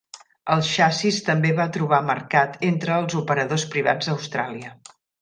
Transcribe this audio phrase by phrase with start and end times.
[0.53, 4.79] El xassís també va trobar mercat entre els operadors privats d'Austràlia.